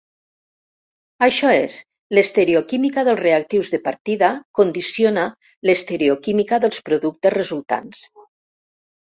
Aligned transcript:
Això 1.25 1.51
és, 1.57 1.75
l'estereoquímica 2.17 3.03
dels 3.09 3.21
reactius 3.25 3.69
de 3.75 3.81
partida 3.89 4.31
condiciona 4.61 5.27
l'estereoquímica 5.71 6.61
dels 6.65 6.83
productes 6.91 7.37
resultants. 7.39 8.03